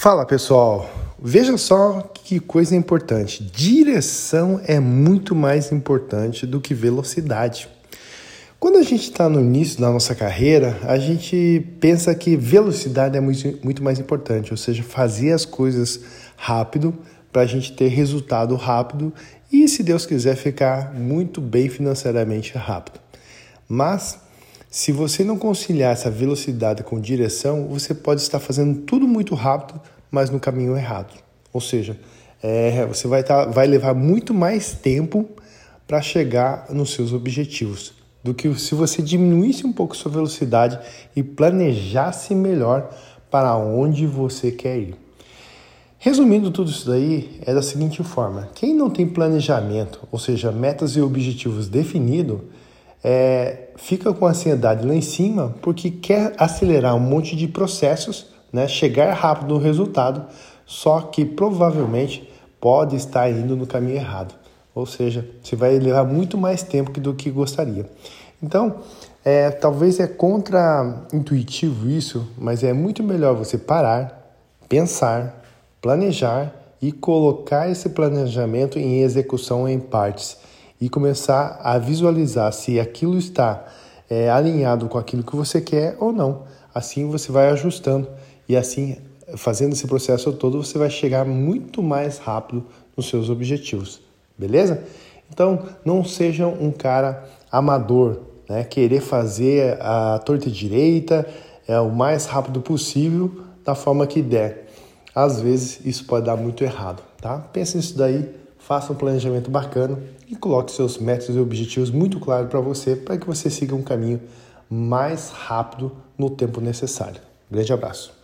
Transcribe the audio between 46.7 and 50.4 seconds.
isso daí, é da seguinte forma: quem não tem planejamento, ou